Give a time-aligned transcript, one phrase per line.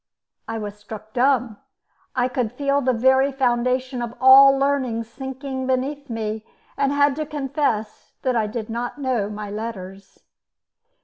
[0.47, 1.57] I was struck dumb;
[2.15, 6.43] I could feel the very foundation of all learning sinking beneath me,
[6.75, 10.23] and had to confess that I did not know my letters.